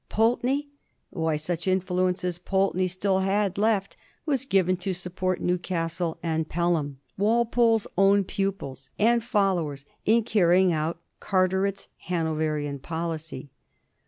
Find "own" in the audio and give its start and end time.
7.99-8.23